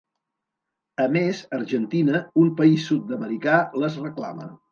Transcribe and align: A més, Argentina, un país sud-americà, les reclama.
A 1.05 1.05
més, 1.17 1.41
Argentina, 1.57 2.23
un 2.45 2.49
país 2.61 2.87
sud-americà, 2.93 3.59
les 3.85 4.01
reclama. 4.09 4.51